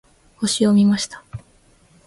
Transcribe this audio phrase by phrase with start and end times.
[0.37, 1.23] 星を見ました。